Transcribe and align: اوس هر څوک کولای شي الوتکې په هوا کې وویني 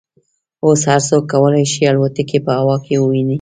اوس 0.65 0.81
هر 0.91 1.01
څوک 1.09 1.23
کولای 1.33 1.65
شي 1.73 1.81
الوتکې 1.91 2.39
په 2.45 2.51
هوا 2.59 2.75
کې 2.85 2.95
وویني 3.01 3.29